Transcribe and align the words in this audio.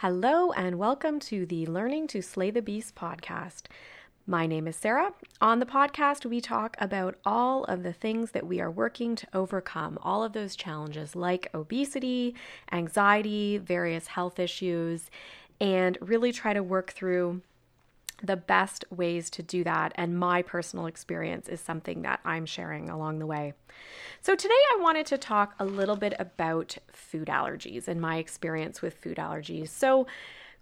Hello, 0.00 0.52
and 0.52 0.78
welcome 0.78 1.18
to 1.20 1.46
the 1.46 1.64
Learning 1.64 2.06
to 2.08 2.20
Slay 2.20 2.50
the 2.50 2.60
Beast 2.60 2.94
podcast. 2.94 3.62
My 4.26 4.46
name 4.46 4.68
is 4.68 4.76
Sara. 4.76 5.14
On 5.40 5.58
the 5.58 5.64
podcast, 5.64 6.26
we 6.26 6.38
talk 6.38 6.76
about 6.78 7.14
all 7.24 7.64
of 7.64 7.82
the 7.82 7.94
things 7.94 8.32
that 8.32 8.46
we 8.46 8.60
are 8.60 8.70
working 8.70 9.16
to 9.16 9.26
overcome, 9.32 9.98
all 10.02 10.22
of 10.22 10.34
those 10.34 10.54
challenges 10.54 11.16
like 11.16 11.48
obesity, 11.54 12.34
anxiety, 12.70 13.56
various 13.56 14.08
health 14.08 14.38
issues, 14.38 15.10
and 15.62 15.96
really 16.02 16.30
try 16.30 16.52
to 16.52 16.62
work 16.62 16.92
through 16.92 17.40
the 18.22 18.36
best 18.36 18.84
ways 18.90 19.30
to 19.30 19.42
do 19.42 19.64
that. 19.64 19.92
And 19.96 20.18
my 20.18 20.42
personal 20.42 20.86
experience 20.86 21.48
is 21.48 21.60
something 21.60 22.02
that 22.02 22.20
I'm 22.24 22.46
sharing 22.46 22.88
along 22.88 23.18
the 23.18 23.26
way. 23.26 23.54
So, 24.22 24.34
today 24.34 24.54
I 24.54 24.78
wanted 24.80 25.06
to 25.06 25.18
talk 25.18 25.54
a 25.58 25.64
little 25.64 25.96
bit 25.96 26.14
about 26.18 26.76
food 26.92 27.28
allergies 27.28 27.88
and 27.88 28.00
my 28.00 28.16
experience 28.16 28.82
with 28.82 28.94
food 28.94 29.18
allergies. 29.18 29.68
So, 29.68 30.06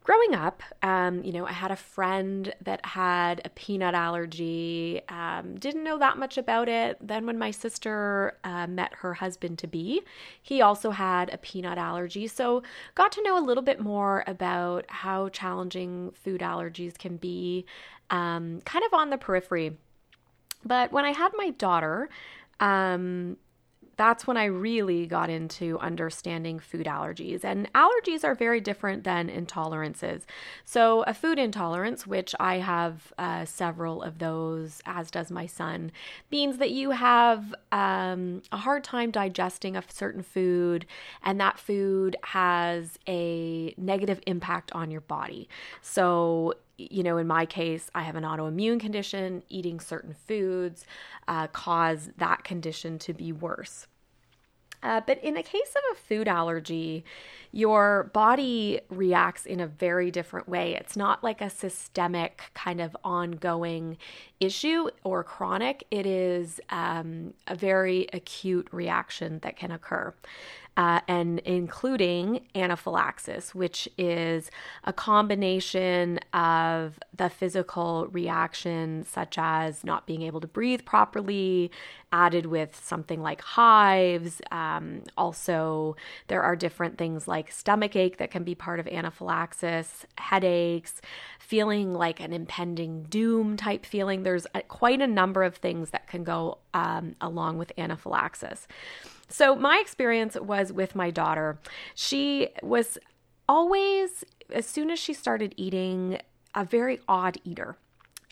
growing 0.04 0.34
up, 0.34 0.62
um, 0.82 1.24
you 1.24 1.32
know, 1.32 1.46
I 1.46 1.52
had 1.52 1.70
a 1.70 1.76
friend 1.76 2.54
that 2.62 2.84
had 2.84 3.40
a 3.44 3.48
peanut 3.48 3.94
allergy, 3.94 5.00
um, 5.08 5.56
didn't 5.56 5.82
know 5.82 5.98
that 5.98 6.18
much 6.18 6.36
about 6.36 6.68
it. 6.68 6.98
Then, 7.00 7.26
when 7.26 7.38
my 7.38 7.50
sister 7.50 8.36
uh, 8.44 8.66
met 8.66 8.92
her 8.98 9.14
husband 9.14 9.58
to 9.60 9.66
be, 9.66 10.02
he 10.40 10.60
also 10.60 10.90
had 10.90 11.32
a 11.32 11.38
peanut 11.38 11.78
allergy. 11.78 12.28
So, 12.28 12.62
got 12.94 13.10
to 13.12 13.22
know 13.22 13.36
a 13.38 13.44
little 13.44 13.62
bit 13.62 13.80
more 13.80 14.22
about 14.26 14.84
how 14.88 15.30
challenging 15.30 16.12
food 16.12 16.42
allergies 16.42 16.96
can 16.96 17.16
be, 17.16 17.64
um, 18.10 18.60
kind 18.66 18.84
of 18.84 18.92
on 18.92 19.08
the 19.08 19.18
periphery. 19.18 19.78
But 20.66 20.92
when 20.92 21.06
I 21.06 21.12
had 21.12 21.32
my 21.34 21.50
daughter, 21.50 22.10
um, 22.60 23.38
that's 23.96 24.26
when 24.26 24.36
I 24.36 24.44
really 24.44 25.06
got 25.06 25.30
into 25.30 25.78
understanding 25.78 26.58
food 26.58 26.86
allergies. 26.86 27.44
And 27.44 27.72
allergies 27.72 28.24
are 28.24 28.34
very 28.34 28.60
different 28.60 29.04
than 29.04 29.28
intolerances. 29.28 30.22
So, 30.64 31.02
a 31.02 31.14
food 31.14 31.38
intolerance, 31.38 32.06
which 32.06 32.34
I 32.40 32.56
have 32.58 33.12
uh, 33.18 33.44
several 33.44 34.02
of 34.02 34.18
those, 34.18 34.80
as 34.86 35.10
does 35.10 35.30
my 35.30 35.46
son, 35.46 35.92
means 36.30 36.58
that 36.58 36.70
you 36.70 36.90
have 36.90 37.54
um, 37.72 38.42
a 38.52 38.56
hard 38.56 38.84
time 38.84 39.10
digesting 39.10 39.76
a 39.76 39.82
certain 39.88 40.22
food, 40.22 40.86
and 41.22 41.40
that 41.40 41.58
food 41.58 42.16
has 42.22 42.98
a 43.08 43.74
negative 43.76 44.20
impact 44.26 44.72
on 44.72 44.90
your 44.90 45.02
body. 45.02 45.48
So, 45.82 46.54
you 46.76 47.02
know, 47.02 47.18
in 47.18 47.26
my 47.26 47.46
case, 47.46 47.90
I 47.94 48.02
have 48.02 48.16
an 48.16 48.24
autoimmune 48.24 48.80
condition. 48.80 49.42
Eating 49.48 49.80
certain 49.80 50.14
foods 50.26 50.84
uh, 51.28 51.46
cause 51.48 52.10
that 52.18 52.44
condition 52.44 52.98
to 53.00 53.12
be 53.12 53.32
worse. 53.32 53.86
Uh, 54.84 55.00
but 55.06 55.22
in 55.24 55.32
the 55.32 55.42
case 55.42 55.74
of 55.74 55.96
a 55.96 55.98
food 55.98 56.28
allergy, 56.28 57.04
your 57.52 58.10
body 58.12 58.80
reacts 58.90 59.46
in 59.46 59.58
a 59.58 59.66
very 59.66 60.10
different 60.10 60.46
way. 60.46 60.74
It's 60.74 60.94
not 60.94 61.24
like 61.24 61.40
a 61.40 61.48
systemic 61.48 62.42
kind 62.52 62.82
of 62.82 62.94
ongoing 63.02 63.96
issue 64.40 64.90
or 65.02 65.24
chronic, 65.24 65.86
it 65.90 66.04
is 66.04 66.60
um, 66.68 67.32
a 67.46 67.54
very 67.54 68.08
acute 68.12 68.68
reaction 68.72 69.38
that 69.38 69.56
can 69.56 69.70
occur 69.70 70.12
uh, 70.76 71.00
and 71.06 71.38
including 71.40 72.46
anaphylaxis, 72.54 73.54
which 73.54 73.88
is 73.96 74.50
a 74.84 74.92
combination 74.92 76.18
of 76.32 76.98
the 77.16 77.30
physical 77.30 78.08
reaction, 78.10 79.04
such 79.04 79.36
as 79.38 79.84
not 79.84 80.06
being 80.06 80.22
able 80.22 80.40
to 80.40 80.48
breathe 80.48 80.84
properly, 80.84 81.70
added 82.12 82.46
with 82.46 82.80
something 82.82 83.22
like 83.22 83.40
hives. 83.40 84.40
Um, 84.50 85.02
also, 85.16 85.96
there 86.26 86.42
are 86.42 86.56
different 86.56 86.98
things 86.98 87.28
like 87.28 87.52
stomach 87.52 87.94
ache 87.94 88.18
that 88.18 88.30
can 88.30 88.42
be 88.42 88.54
part 88.54 88.80
of 88.80 88.88
anaphylaxis, 88.88 90.06
headaches, 90.18 91.00
feeling 91.38 91.92
like 91.92 92.20
an 92.20 92.32
impending 92.32 93.04
doom 93.04 93.56
type 93.56 93.86
feeling. 93.86 94.22
There's 94.22 94.46
a, 94.54 94.62
quite 94.62 95.00
a 95.00 95.06
number 95.06 95.42
of 95.42 95.56
things 95.56 95.90
that 95.90 96.08
can 96.08 96.24
go 96.24 96.58
um, 96.72 97.14
along 97.20 97.58
with 97.58 97.70
anaphylaxis. 97.78 98.66
So, 99.36 99.56
my 99.56 99.78
experience 99.80 100.36
was 100.40 100.72
with 100.72 100.94
my 100.94 101.10
daughter. 101.10 101.58
She 101.96 102.50
was 102.62 102.98
always, 103.48 104.22
as 104.48 104.64
soon 104.64 104.92
as 104.92 105.00
she 105.00 105.12
started 105.12 105.56
eating, 105.56 106.20
a 106.54 106.64
very 106.64 107.00
odd 107.08 107.38
eater 107.42 107.76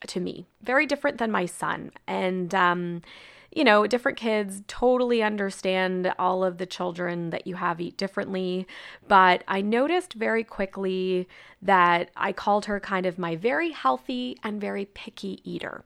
to 0.07 0.21
me, 0.21 0.47
very 0.63 0.87
different 0.87 1.19
than 1.19 1.33
my 1.33 1.45
son. 1.45 1.91
And, 2.07 2.55
um, 2.55 3.03
you 3.51 3.65
know, 3.65 3.85
different 3.89 4.17
kids 4.17 4.63
totally 4.69 5.25
understand 5.25 6.15
all 6.21 6.45
of 6.45 6.59
the 6.59 6.67
children 6.67 7.31
that 7.31 7.49
you 7.49 7.57
have 7.57 7.81
eat 7.81 7.97
differently. 7.97 8.69
But 9.09 9.43
I 9.49 9.61
noticed 9.61 10.13
very 10.13 10.45
quickly 10.45 11.27
that 11.61 12.13
I 12.17 12.33
called 12.33 12.67
her 12.67 12.79
kind 12.79 13.07
of 13.07 13.19
my 13.19 13.35
very 13.35 13.73
healthy 13.73 14.39
and 14.45 14.61
very 14.61 14.85
picky 14.85 15.41
eater. 15.43 15.83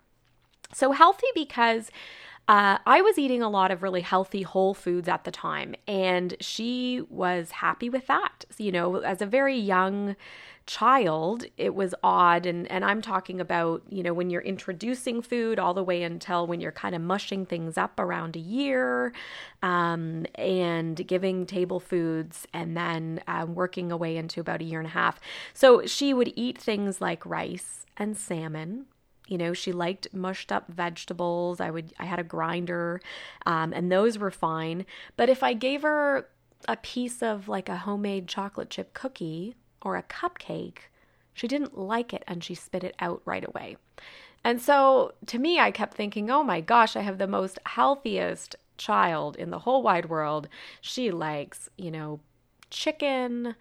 So, 0.75 0.93
healthy 0.93 1.28
because 1.34 1.91
uh, 2.48 2.78
I 2.86 3.00
was 3.00 3.18
eating 3.18 3.42
a 3.42 3.48
lot 3.48 3.70
of 3.70 3.82
really 3.82 4.02
healthy 4.02 4.42
whole 4.42 4.72
foods 4.72 5.08
at 5.08 5.24
the 5.24 5.30
time, 5.30 5.74
and 5.88 6.34
she 6.40 7.02
was 7.10 7.50
happy 7.50 7.88
with 7.88 8.06
that. 8.06 8.44
You 8.56 8.70
know, 8.70 8.96
as 8.96 9.20
a 9.20 9.26
very 9.26 9.56
young 9.58 10.14
child, 10.66 11.44
it 11.56 11.74
was 11.74 11.94
odd. 12.02 12.44
And, 12.46 12.70
and 12.70 12.84
I'm 12.84 13.00
talking 13.00 13.40
about, 13.40 13.82
you 13.88 14.02
know, 14.02 14.12
when 14.12 14.30
you're 14.30 14.42
introducing 14.42 15.22
food 15.22 15.58
all 15.58 15.74
the 15.74 15.82
way 15.82 16.02
until 16.02 16.46
when 16.46 16.60
you're 16.60 16.72
kind 16.72 16.94
of 16.94 17.00
mushing 17.00 17.46
things 17.46 17.78
up 17.78 17.98
around 17.98 18.36
a 18.36 18.40
year 18.40 19.12
um, 19.62 20.26
and 20.34 21.06
giving 21.06 21.46
table 21.46 21.80
foods 21.80 22.46
and 22.52 22.76
then 22.76 23.20
um, 23.28 23.54
working 23.54 23.92
away 23.92 24.16
into 24.16 24.40
about 24.40 24.60
a 24.60 24.64
year 24.64 24.80
and 24.80 24.88
a 24.88 24.90
half. 24.90 25.20
So 25.54 25.86
she 25.86 26.12
would 26.12 26.32
eat 26.36 26.58
things 26.58 27.00
like 27.00 27.24
rice 27.24 27.86
and 27.96 28.16
salmon 28.16 28.86
you 29.26 29.38
know 29.38 29.53
she 29.53 29.72
liked 29.72 30.12
mushed 30.12 30.53
up 30.53 30.69
vegetables. 30.69 31.60
I 31.60 31.70
would 31.70 31.92
i 31.98 32.04
had 32.04 32.19
a 32.19 32.25
grinder 32.25 33.00
um, 33.44 33.72
and 33.72 33.91
those 33.91 34.19
were 34.19 34.31
fine. 34.31 34.87
But 35.16 35.28
if 35.28 35.42
i 35.42 35.53
gave 35.53 35.82
her 35.82 36.28
a 36.69 36.76
piece 36.76 37.22
of 37.22 37.48
like 37.48 37.69
a 37.69 37.78
homemade 37.78 38.26
chocolate 38.28 38.70
chip 38.70 38.94
cookie 38.94 39.54
or 39.82 39.97
a 39.97 40.03
cupcake 40.03 40.78
she 41.34 41.47
didn't 41.47 41.76
like 41.78 42.15
it 42.15 42.25
and 42.26 42.42
she 42.42 42.54
spit 42.54 42.82
it 42.82 42.97
out 42.98 43.20
right 43.25 43.47
away. 43.47 43.76
And 44.42 44.60
so 44.60 45.12
to 45.26 45.38
me 45.38 45.59
i 45.59 45.70
kept 45.70 45.94
thinking 45.94 46.31
oh 46.31 46.42
my 46.42 46.60
gosh 46.60 46.97
i 46.97 47.00
have 47.00 47.19
the 47.19 47.26
most 47.26 47.59
healthiest 47.66 48.56
child 48.78 49.36
in 49.36 49.50
the 49.50 49.60
whole 49.60 49.82
wide 49.82 50.09
world. 50.09 50.48
She 50.81 51.10
likes 51.10 51.69
you 51.76 51.91
know 51.91 52.20
chicken 52.70 53.54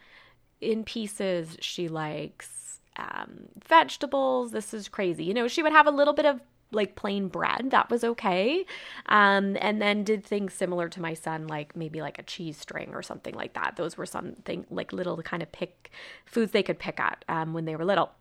in 0.62 0.84
pieces. 0.84 1.58
She 1.59 1.88
likes 1.88 2.65
um, 2.97 3.47
vegetables. 3.67 4.51
This 4.51 4.73
is 4.73 4.88
crazy. 4.88 5.23
You 5.23 5.33
know, 5.33 5.47
she 5.47 5.63
would 5.63 5.72
have 5.72 5.88
a 5.88 5.91
little 5.91 6.13
bit 6.13 6.25
of 6.25 6.41
like 6.72 6.95
plain 6.95 7.28
bread. 7.28 7.72
That 7.72 7.89
was 7.89 8.03
okay. 8.03 8.66
Um, 9.07 9.57
and 9.59 9.81
then 9.81 10.03
did 10.03 10.23
things 10.23 10.53
similar 10.53 10.89
to 10.89 11.01
my 11.01 11.13
son 11.13 11.47
like 11.47 11.75
maybe 11.75 12.01
like 12.01 12.19
a 12.19 12.23
cheese 12.23 12.57
string 12.57 12.91
or 12.94 13.01
something 13.01 13.33
like 13.33 13.53
that. 13.53 13.75
Those 13.75 13.97
were 13.97 14.06
something 14.06 14.66
like 14.69 14.94
little 14.94 15.22
kind 15.22 15.44
of 15.44 15.51
pick 15.51 15.91
foods 16.25 16.51
they 16.51 16.63
could 16.63 16.79
pick 16.79 17.00
at 17.00 17.23
um, 17.29 17.53
when 17.53 17.66
they 17.66 17.75
were 17.75 17.85
little. 17.85 18.11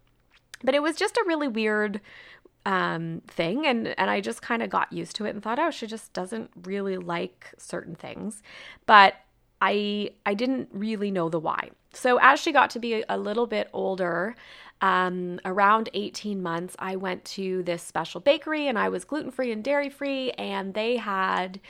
But 0.62 0.74
it 0.74 0.82
was 0.82 0.96
just 0.96 1.16
a 1.16 1.24
really 1.26 1.48
weird 1.48 2.00
um, 2.66 3.22
thing. 3.26 3.66
And 3.66 3.88
and 3.98 4.10
I 4.10 4.20
just 4.20 4.42
kind 4.42 4.62
of 4.62 4.70
got 4.70 4.92
used 4.92 5.16
to 5.16 5.26
it 5.26 5.30
and 5.30 5.42
thought 5.42 5.58
oh 5.58 5.70
she 5.70 5.86
just 5.86 6.12
doesn't 6.12 6.50
really 6.64 6.96
like 6.96 7.50
certain 7.58 7.94
things. 7.94 8.42
But 8.86 9.14
I 9.60 10.10
I 10.26 10.34
didn't 10.34 10.68
really 10.72 11.10
know 11.10 11.28
the 11.28 11.41
why. 11.41 11.70
So 11.92 12.18
as 12.20 12.41
she 12.41 12.52
got 12.52 12.70
to 12.70 12.78
be 12.78 13.04
a 13.08 13.18
little 13.18 13.46
bit 13.46 13.68
older 13.72 14.34
um, 14.80 15.40
around 15.44 15.88
18 15.94 16.42
months, 16.42 16.76
I 16.78 16.96
went 16.96 17.24
to 17.26 17.62
this 17.62 17.82
special 17.82 18.20
bakery 18.20 18.68
and 18.68 18.78
I 18.78 18.88
was 18.88 19.04
gluten 19.04 19.30
free 19.30 19.52
and 19.52 19.64
dairy 19.64 19.90
free, 19.90 20.30
and 20.32 20.74
they 20.74 20.96
had 20.96 21.60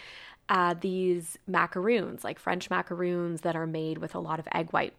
uh, 0.48 0.74
these 0.80 1.38
macaroons, 1.46 2.24
like 2.24 2.38
French 2.38 2.70
macaroons 2.70 3.42
that 3.42 3.56
are 3.56 3.66
made 3.66 3.98
with 3.98 4.14
a 4.14 4.18
lot 4.18 4.38
of 4.38 4.48
egg 4.52 4.70
white. 4.70 4.94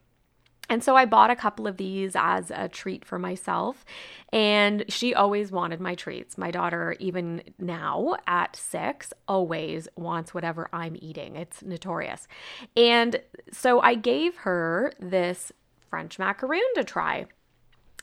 And 0.69 0.83
so 0.83 0.95
I 0.95 1.05
bought 1.05 1.29
a 1.29 1.35
couple 1.35 1.67
of 1.67 1.77
these 1.77 2.13
as 2.15 2.51
a 2.51 2.67
treat 2.67 3.05
for 3.05 3.19
myself. 3.19 3.85
And 4.33 4.83
she 4.87 5.13
always 5.13 5.51
wanted 5.51 5.79
my 5.79 5.95
treats. 5.95 6.37
My 6.37 6.51
daughter, 6.51 6.95
even 6.99 7.43
now 7.59 8.15
at 8.25 8.55
six, 8.55 9.13
always 9.27 9.87
wants 9.95 10.33
whatever 10.33 10.67
I'm 10.73 10.97
eating. 10.99 11.35
It's 11.35 11.61
notorious. 11.61 12.27
And 12.75 13.21
so 13.51 13.79
I 13.79 13.95
gave 13.95 14.37
her 14.37 14.93
this 14.99 15.51
French 15.89 16.17
macaroon 16.17 16.61
to 16.75 16.83
try. 16.83 17.27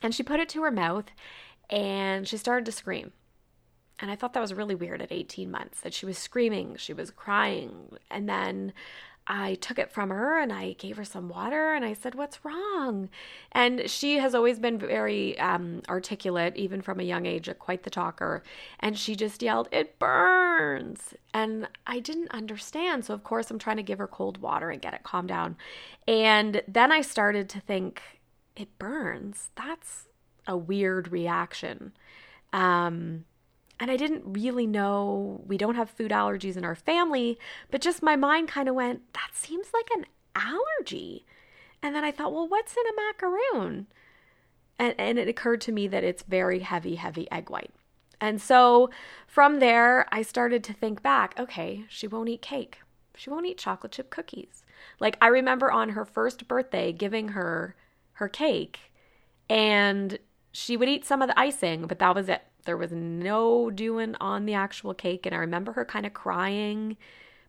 And 0.02 0.14
she 0.14 0.22
put 0.22 0.40
it 0.40 0.49
to 0.50 0.62
her 0.62 0.70
mouth 0.70 1.06
and 1.70 2.26
she 2.26 2.37
started 2.37 2.66
to 2.66 2.72
scream. 2.72 3.12
And 3.99 4.10
I 4.10 4.16
thought 4.16 4.32
that 4.32 4.40
was 4.40 4.52
really 4.52 4.75
weird 4.75 5.00
at 5.00 5.12
18 5.12 5.50
months 5.50 5.81
that 5.81 5.94
she 5.94 6.06
was 6.06 6.19
screaming, 6.19 6.76
she 6.76 6.93
was 6.93 7.10
crying. 7.10 7.96
And 8.10 8.28
then 8.28 8.72
I 9.26 9.54
took 9.54 9.78
it 9.78 9.93
from 9.93 10.10
her 10.10 10.40
and 10.40 10.52
I 10.52 10.72
gave 10.72 10.96
her 10.96 11.04
some 11.04 11.28
water 11.28 11.72
and 11.72 11.84
I 11.84 11.93
said, 11.94 12.16
What's 12.16 12.44
wrong? 12.44 13.08
And 13.52 13.88
she 13.88 14.16
has 14.16 14.34
always 14.34 14.58
been 14.58 14.78
very 14.78 15.38
um, 15.38 15.82
articulate, 15.88 16.56
even 16.56 16.82
from 16.82 16.98
a 16.98 17.05
young 17.05 17.26
age, 17.26 17.48
quite 17.60 17.84
the 17.84 17.90
talker. 17.90 18.43
And 18.81 18.98
she 18.98 19.14
just 19.14 19.43
yelled, 19.43 19.69
It 19.70 19.98
burns. 20.00 21.14
And 21.32 21.69
I 21.87 22.00
didn't 22.00 22.32
understand. 22.32 23.05
So, 23.05 23.14
of 23.14 23.22
course, 23.22 23.50
I'm 23.50 23.60
trying 23.60 23.76
to 23.76 23.82
give 23.84 23.98
her 23.98 24.08
cold 24.08 24.38
water 24.38 24.70
and 24.70 24.82
get 24.82 24.94
it 24.94 25.05
calmed 25.05 25.28
down. 25.28 25.56
And 26.08 26.62
then 26.66 26.90
I 26.90 27.02
started 27.02 27.48
to 27.50 27.60
think, 27.60 28.02
it 28.56 28.78
burns. 28.78 29.50
That's 29.54 30.08
a 30.46 30.56
weird 30.56 31.10
reaction. 31.12 31.93
Um, 32.52 33.25
and 33.81 33.90
I 33.90 33.96
didn't 33.96 34.22
really 34.25 34.66
know 34.66 35.43
we 35.46 35.56
don't 35.56 35.75
have 35.75 35.90
food 35.90 36.10
allergies 36.10 36.56
in 36.56 36.64
our 36.64 36.75
family, 36.75 37.38
but 37.70 37.81
just 37.81 38.02
my 38.02 38.16
mind 38.16 38.49
kind 38.49 38.69
of 38.69 38.75
went, 38.75 39.12
that 39.14 39.31
seems 39.32 39.69
like 39.75 39.88
an 39.96 40.06
allergy. 40.37 41.26
And 41.82 41.94
then 41.94 42.04
I 42.04 42.12
thought, 42.12 42.32
well, 42.32 42.46
what's 42.46 42.76
in 42.76 42.84
a 42.87 43.02
macaroon? 43.08 43.87
And, 44.78 44.94
and 44.98 45.19
it 45.19 45.28
occurred 45.28 45.60
to 45.62 45.72
me 45.72 45.88
that 45.88 46.05
it's 46.05 46.22
very 46.22 46.60
heavy, 46.60 46.96
heavy 46.96 47.31
egg 47.31 47.50
white. 47.50 47.72
And 48.20 48.40
so 48.40 48.90
from 49.26 49.58
there, 49.58 50.06
I 50.12 50.22
started 50.22 50.62
to 50.64 50.72
think 50.72 51.02
back 51.02 51.34
okay, 51.38 51.84
she 51.88 52.06
won't 52.06 52.28
eat 52.28 52.43
cake. 52.43 52.78
She 53.16 53.31
won't 53.31 53.46
eat 53.46 53.58
chocolate 53.58 53.93
chip 53.93 54.10
cookies. 54.10 54.64
Like, 54.98 55.19
I 55.20 55.26
remember 55.26 55.70
on 55.70 55.90
her 55.90 56.05
first 56.05 56.48
birthday 56.48 56.93
giving 56.93 57.28
her 57.28 57.75
her 58.14 58.29
cake, 58.29 58.79
and 59.49 60.19
she 60.53 60.76
would 60.76 60.88
eat 60.88 61.05
some 61.05 61.23
of 61.23 61.29
the 61.29 61.38
icing, 61.38 61.87
but 61.87 61.99
that 61.99 62.14
was 62.14 62.29
it. 62.29 62.43
There 62.64 62.76
was 62.76 62.93
no 62.93 63.70
doing 63.70 64.14
on 64.20 64.47
the 64.47 64.55
actual 64.55 64.94
cake. 64.94 65.26
And 65.26 65.35
I 65.35 65.38
remember 65.38 65.73
her 65.73 65.85
kind 65.85 66.06
of 66.06 66.14
crying, 66.14 66.97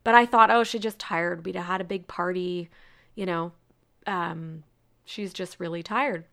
but 0.03 0.15
I 0.15 0.25
thought, 0.25 0.49
oh, 0.49 0.63
she's 0.63 0.81
just 0.81 0.99
tired. 0.99 1.45
We'd 1.45 1.55
had 1.55 1.81
a 1.81 1.85
big 1.85 2.07
party, 2.07 2.69
you 3.15 3.25
know, 3.25 3.51
um, 4.07 4.63
she's 5.05 5.33
just 5.33 5.59
really 5.59 5.83
tired. 5.83 6.25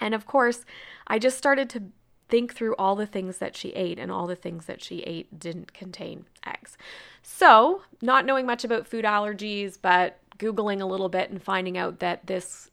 And 0.00 0.14
of 0.14 0.26
course, 0.26 0.64
I 1.06 1.18
just 1.18 1.38
started 1.38 1.70
to 1.70 1.82
think 2.28 2.54
through 2.54 2.74
all 2.76 2.96
the 2.96 3.06
things 3.06 3.38
that 3.38 3.54
she 3.54 3.68
ate, 3.70 3.98
and 3.98 4.10
all 4.10 4.26
the 4.26 4.34
things 4.34 4.66
that 4.66 4.82
she 4.82 5.00
ate 5.00 5.38
didn't 5.38 5.72
contain 5.72 6.24
eggs. 6.44 6.76
So, 7.22 7.82
not 8.02 8.24
knowing 8.24 8.46
much 8.46 8.64
about 8.64 8.88
food 8.88 9.04
allergies, 9.04 9.78
but 9.80 10.18
Googling 10.38 10.80
a 10.80 10.86
little 10.86 11.08
bit 11.08 11.30
and 11.30 11.40
finding 11.40 11.78
out 11.78 12.00
that 12.00 12.26
this 12.26 12.70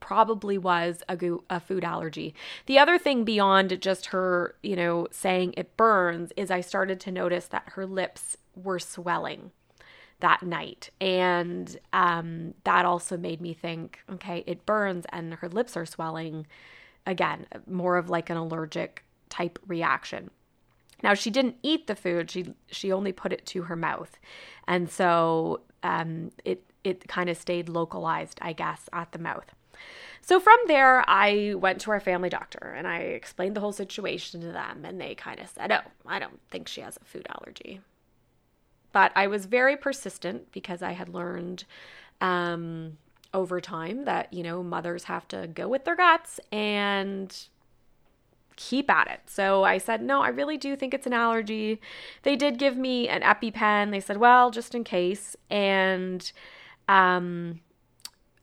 probably 0.00 0.58
was 0.58 1.02
a, 1.08 1.18
a 1.48 1.60
food 1.60 1.84
allergy. 1.84 2.34
The 2.66 2.78
other 2.78 2.98
thing 2.98 3.24
beyond 3.24 3.80
just 3.80 4.06
her, 4.06 4.56
you 4.62 4.76
know, 4.76 5.06
saying 5.10 5.54
it 5.56 5.76
burns 5.76 6.32
is 6.36 6.50
I 6.50 6.60
started 6.60 7.00
to 7.00 7.12
notice 7.12 7.46
that 7.46 7.70
her 7.74 7.86
lips 7.86 8.36
were 8.54 8.78
swelling 8.78 9.52
that 10.20 10.42
night. 10.42 10.90
And 11.00 11.78
um, 11.92 12.54
that 12.64 12.84
also 12.84 13.16
made 13.16 13.40
me 13.40 13.54
think 13.54 14.00
okay, 14.12 14.44
it 14.46 14.66
burns 14.66 15.06
and 15.10 15.34
her 15.34 15.48
lips 15.48 15.76
are 15.76 15.86
swelling. 15.86 16.46
Again, 17.06 17.46
more 17.66 17.96
of 17.96 18.10
like 18.10 18.30
an 18.30 18.36
allergic 18.36 19.04
type 19.30 19.58
reaction. 19.66 20.30
Now 21.02 21.14
she 21.14 21.30
didn't 21.30 21.56
eat 21.62 21.86
the 21.86 21.96
food; 21.96 22.30
she 22.30 22.54
she 22.66 22.92
only 22.92 23.12
put 23.12 23.32
it 23.32 23.46
to 23.46 23.62
her 23.62 23.76
mouth, 23.76 24.18
and 24.68 24.90
so 24.90 25.62
um, 25.82 26.30
it 26.44 26.62
it 26.84 27.08
kind 27.08 27.30
of 27.30 27.36
stayed 27.36 27.68
localized, 27.68 28.38
I 28.42 28.52
guess, 28.52 28.88
at 28.92 29.12
the 29.12 29.18
mouth. 29.18 29.54
So 30.22 30.38
from 30.38 30.58
there, 30.66 31.04
I 31.08 31.54
went 31.56 31.80
to 31.82 31.90
our 31.90 32.00
family 32.00 32.28
doctor 32.28 32.74
and 32.76 32.86
I 32.86 32.98
explained 32.98 33.56
the 33.56 33.60
whole 33.60 33.72
situation 33.72 34.40
to 34.42 34.52
them, 34.52 34.84
and 34.84 35.00
they 35.00 35.14
kind 35.14 35.40
of 35.40 35.48
said, 35.48 35.72
"Oh, 35.72 35.90
I 36.06 36.18
don't 36.18 36.40
think 36.50 36.68
she 36.68 36.82
has 36.82 36.96
a 36.96 37.04
food 37.04 37.26
allergy." 37.28 37.80
But 38.92 39.12
I 39.14 39.26
was 39.26 39.46
very 39.46 39.76
persistent 39.76 40.52
because 40.52 40.82
I 40.82 40.92
had 40.92 41.08
learned 41.08 41.64
um, 42.20 42.98
over 43.32 43.60
time 43.60 44.04
that, 44.04 44.32
you 44.32 44.42
know, 44.42 44.62
mothers 44.62 45.04
have 45.04 45.28
to 45.28 45.46
go 45.46 45.68
with 45.68 45.84
their 45.84 45.96
guts 45.96 46.40
and 46.50 47.36
keep 48.56 48.90
at 48.90 49.08
it. 49.08 49.20
So 49.26 49.64
I 49.64 49.78
said, 49.78 50.02
no, 50.02 50.20
I 50.20 50.28
really 50.28 50.58
do 50.58 50.76
think 50.76 50.92
it's 50.92 51.06
an 51.06 51.12
allergy. 51.12 51.80
They 52.22 52.36
did 52.36 52.58
give 52.58 52.76
me 52.76 53.08
an 53.08 53.22
EpiPen. 53.22 53.90
They 53.90 54.00
said, 54.00 54.18
well, 54.18 54.50
just 54.50 54.74
in 54.74 54.84
case. 54.84 55.36
And 55.48 56.30
um, 56.88 57.60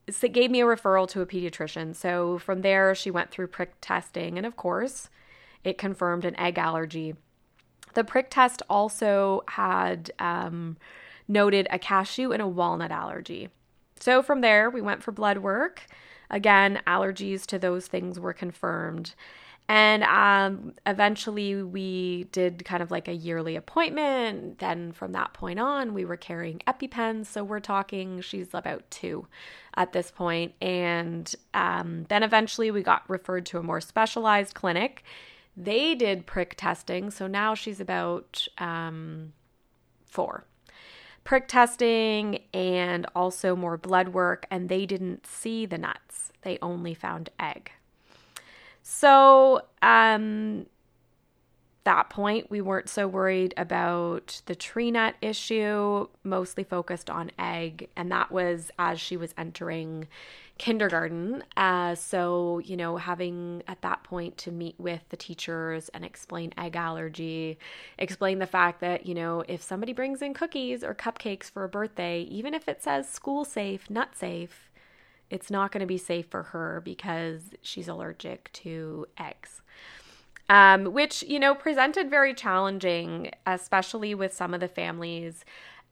it 0.08 0.34
gave 0.34 0.52
me 0.52 0.62
a 0.62 0.66
referral 0.66 1.08
to 1.10 1.22
a 1.22 1.26
pediatrician. 1.26 1.96
So 1.96 2.38
from 2.38 2.62
there, 2.62 2.96
she 2.96 3.12
went 3.12 3.32
through 3.32 3.48
prick 3.48 3.74
testing. 3.82 4.38
And 4.38 4.46
of 4.46 4.56
course, 4.56 5.10
it 5.64 5.78
confirmed 5.78 6.26
an 6.26 6.40
egg 6.40 6.58
allergy. 6.58 7.16
The 7.94 8.04
prick 8.04 8.30
test 8.30 8.62
also 8.70 9.44
had 9.50 10.12
um, 10.20 10.78
noted 11.28 11.68
a 11.70 11.80
cashew 11.80 12.32
and 12.32 12.42
a 12.42 12.48
walnut 12.48 12.92
allergy. 12.92 13.50
So 14.00 14.22
from 14.22 14.42
there, 14.42 14.70
we 14.70 14.82
went 14.82 15.04
for 15.04 15.12
blood 15.12 15.40
work. 15.40 15.88
Again, 16.30 16.82
allergies 16.86 17.46
to 17.48 17.60
those 17.60 17.88
things 17.88 18.20
were 18.20 18.34
confirmed. 18.34 19.14
And 19.70 20.04
um, 20.04 20.74
eventually, 20.86 21.62
we 21.62 22.26
did 22.32 22.64
kind 22.64 22.82
of 22.82 22.90
like 22.90 23.08
a 23.08 23.14
yearly 23.14 23.56
appointment. 23.58 24.60
Then, 24.60 24.94
from 24.94 25.12
that 25.12 25.34
point 25.34 25.60
on, 25.60 25.94
we 25.94 26.06
were 26.06 26.16
carrying 26.16 26.62
EpiPens. 26.68 27.26
So, 27.26 27.44
we're 27.44 27.60
talking, 27.60 28.22
she's 28.22 28.54
about 28.54 28.90
two 28.90 29.28
at 29.76 29.92
this 29.92 30.10
point. 30.10 30.54
And 30.62 31.34
um, 31.54 32.06
then 32.08 32.24
eventually, 32.24 32.72
we 32.72 32.82
got 32.82 33.04
referred 33.10 33.46
to 33.48 33.58
a 33.58 33.64
more 33.64 33.82
specialized 33.82 34.54
clinic 34.54 35.04
they 35.58 35.96
did 35.96 36.28
prick 36.28 36.54
testing, 36.56 37.10
so 37.10 37.26
now 37.26 37.56
she's 37.56 37.80
about 37.80 38.48
um, 38.60 39.34
four. 40.06 40.46
Prick 41.24 41.48
testing 41.48 42.44
and 42.54 43.08
also 43.16 43.56
more 43.56 43.76
blood 43.76 44.10
work, 44.10 44.46
and 44.52 44.70
they 44.70 44.86
didn't 44.86 45.26
see 45.26 45.66
the 45.66 45.80
nuts. 45.80 46.32
They 46.44 46.60
only 46.62 46.94
found 46.94 47.32
egg. 47.40 47.72
So, 48.90 49.64
um, 49.82 50.66
that 51.84 52.10
point, 52.10 52.50
we 52.50 52.62
weren't 52.62 52.88
so 52.88 53.06
worried 53.06 53.54
about 53.58 54.42
the 54.46 54.56
tree 54.56 54.92
nut 54.92 55.16
issue, 55.22 56.08
mostly 56.24 56.64
focused 56.64 57.10
on 57.10 57.32
egg. 57.38 57.90
And 57.98 58.10
that 58.14 58.32
was 58.32 58.72
as 58.80 59.02
she 59.02 59.18
was 59.18 59.34
entering 59.38 60.08
kindergarten. 60.58 61.44
Uh, 61.58 61.96
so, 61.96 62.60
you 62.60 62.78
know, 62.78 62.96
having 62.96 63.62
at 63.68 63.82
that 63.82 64.04
point 64.04 64.38
to 64.38 64.52
meet 64.52 64.76
with 64.78 65.02
the 65.10 65.18
teachers 65.18 65.90
and 65.90 66.06
explain 66.06 66.54
egg 66.58 66.78
allergy, 66.78 67.58
explain 67.98 68.40
the 68.40 68.48
fact 68.48 68.80
that, 68.80 69.06
you 69.06 69.14
know, 69.14 69.44
if 69.50 69.62
somebody 69.62 69.92
brings 69.92 70.22
in 70.22 70.34
cookies 70.34 70.82
or 70.82 70.96
cupcakes 70.96 71.52
for 71.52 71.66
a 71.66 71.70
birthday, 71.70 72.22
even 72.22 72.54
if 72.54 72.70
it 72.70 72.82
says 72.82 73.10
school 73.10 73.44
safe, 73.44 73.90
nut 73.90 74.16
safe, 74.16 74.67
it's 75.30 75.52
not 75.52 75.72
going 75.72 75.82
to 75.82 75.88
be 75.88 75.98
safe 75.98 76.28
for 76.28 76.44
her 76.44 76.82
because 76.84 77.52
she's 77.62 77.88
allergic 77.88 78.52
to 78.54 79.06
eggs. 79.18 79.62
Um, 80.50 80.94
which, 80.94 81.24
you 81.24 81.40
know, 81.40 81.54
presented 81.54 82.10
very 82.10 82.34
challenging, 82.34 83.32
especially 83.46 84.16
with 84.16 84.34
some 84.34 84.54
of 84.54 84.62
the 84.62 84.70
families 84.70 85.44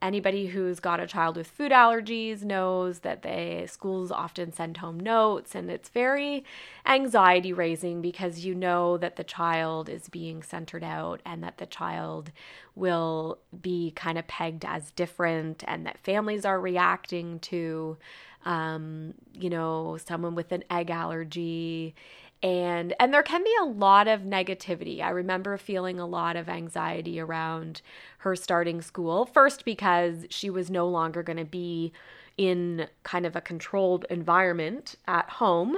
Anybody 0.02 0.48
who's 0.48 0.82
got 0.82 1.00
a 1.00 1.08
child 1.08 1.38
with 1.38 1.48
food 1.48 1.72
allergies 1.72 2.44
knows 2.44 3.00
that 3.00 3.22
the 3.22 3.66
schools 3.66 4.12
often 4.12 4.52
send 4.52 4.78
home 4.78 5.00
notes, 5.00 5.56
and 5.56 5.72
it's 5.72 5.88
very 5.90 6.44
anxiety 6.86 7.54
raising 7.54 8.02
because 8.02 8.46
you 8.46 8.54
know 8.54 8.98
that 8.98 9.16
the 9.16 9.24
child 9.24 9.88
is 9.88 10.10
being 10.10 10.44
centered 10.44 10.84
out 10.84 11.22
and 11.26 11.42
that 11.44 11.58
the 11.58 11.66
child 11.66 12.32
will 12.76 13.40
be 13.62 13.94
kind 13.96 14.18
of 14.18 14.28
pegged 14.28 14.66
as 14.66 14.92
different, 14.92 15.64
and 15.66 15.86
that 15.88 15.98
families 15.98 16.46
are 16.46 16.60
reacting 16.60 17.40
to, 17.40 17.98
um, 18.46 19.14
you 19.34 19.50
know, 19.50 19.98
someone 20.06 20.36
with 20.36 20.52
an 20.52 20.64
egg 20.70 20.90
allergy. 20.90 21.96
And 22.44 22.94
and 23.00 23.14
there 23.14 23.24
can 23.24 23.44
be 23.44 23.54
a 23.62 23.66
lot 23.66 24.08
of 24.08 24.22
negativity. 24.22 25.02
I 25.02 25.10
remember 25.10 25.58
feeling 25.58 26.00
a 26.00 26.06
lot 26.06 26.36
of 26.36 26.48
anxiety 26.48 27.20
around 27.20 27.82
her 28.20 28.36
starting 28.36 28.82
school. 28.82 29.26
First 29.26 29.66
because 29.66 30.26
she 30.30 30.50
was 30.50 30.70
no 30.70 30.88
longer 30.88 31.24
going 31.24 31.38
to 31.38 31.46
be 31.46 31.92
in 32.38 32.88
kind 33.04 33.26
of 33.26 33.36
a 33.36 33.42
controlled 33.42 34.06
environment 34.10 34.96
at 35.08 35.30
home. 35.30 35.78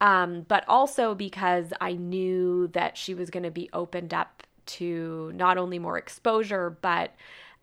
Um, 0.00 0.46
but 0.48 0.64
also 0.66 1.14
because 1.14 1.74
i 1.78 1.92
knew 1.92 2.68
that 2.68 2.96
she 2.96 3.12
was 3.12 3.28
going 3.28 3.42
to 3.42 3.50
be 3.50 3.68
opened 3.74 4.14
up 4.14 4.44
to 4.64 5.30
not 5.34 5.58
only 5.58 5.78
more 5.78 5.98
exposure 5.98 6.70
but 6.80 7.12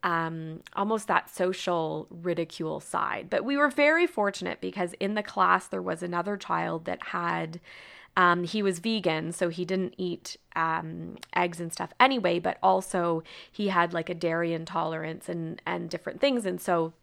um, 0.08 0.62
almost 0.74 1.10
that 1.10 1.30
social 1.30 2.08
ridicule 2.10 2.80
side. 2.80 3.30
But 3.30 3.44
we 3.44 3.58
were 3.58 3.68
very 3.68 4.08
fortunate 4.08 4.62
because 4.62 4.94
in 5.02 5.16
the 5.16 5.22
class 5.22 5.68
there 5.68 5.82
was 5.82 6.02
another 6.02 6.38
child 6.38 6.86
that 6.86 7.08
had 7.08 7.60
um, 8.16 8.46
he 8.46 8.64
was 8.64 8.80
vegan, 8.80 9.34
so 9.34 9.50
he 9.50 9.66
didn't 9.66 9.96
eat 9.98 10.38
um, 10.56 11.18
eggs 11.36 11.60
and 11.60 11.74
stuff 11.74 11.92
anyway, 12.00 12.40
but 12.40 12.58
also 12.64 13.22
he 13.52 13.68
had 13.68 13.94
like 13.94 14.10
a 14.10 14.16
dairy 14.16 14.54
intolerance 14.54 15.28
and, 15.28 15.62
and 15.68 15.90
different 15.90 16.22
things. 16.22 16.46
And 16.46 16.60
so 16.62 16.94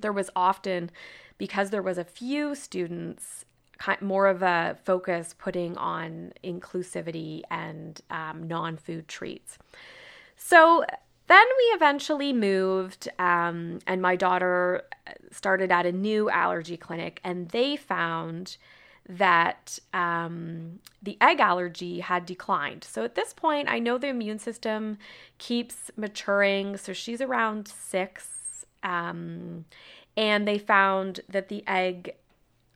there 0.00 0.12
was 0.12 0.30
often, 0.34 0.90
because 1.36 1.68
there 1.68 1.82
was 1.82 1.98
a 1.98 2.02
few 2.02 2.54
students, 2.54 3.44
more 4.00 4.26
of 4.26 4.42
a 4.42 4.78
focus 4.84 5.34
putting 5.38 5.76
on 5.76 6.32
inclusivity 6.42 7.42
and 7.50 8.00
um, 8.10 8.48
non 8.48 8.78
food 8.78 9.06
treats. 9.06 9.58
So 10.34 10.84
then 11.28 11.46
we 11.58 11.64
eventually 11.76 12.32
moved, 12.32 13.08
um, 13.18 13.78
and 13.86 14.02
my 14.02 14.16
daughter 14.16 14.82
started 15.30 15.70
at 15.70 15.86
a 15.86 15.92
new 15.92 16.28
allergy 16.30 16.76
clinic, 16.76 17.20
and 17.22 17.48
they 17.50 17.76
found 17.76 18.56
that 19.08 19.78
um, 19.94 20.80
the 21.02 21.16
egg 21.20 21.40
allergy 21.40 22.00
had 22.00 22.26
declined. 22.26 22.84
So 22.84 23.04
at 23.04 23.14
this 23.14 23.32
point, 23.32 23.68
I 23.68 23.78
know 23.78 23.96
the 23.96 24.08
immune 24.08 24.38
system 24.38 24.98
keeps 25.38 25.90
maturing. 25.96 26.76
So 26.76 26.92
she's 26.92 27.20
around 27.20 27.68
six. 27.68 28.66
Um, 28.82 29.64
and 30.16 30.46
they 30.46 30.58
found 30.58 31.20
that 31.28 31.48
the 31.48 31.64
egg 31.66 32.16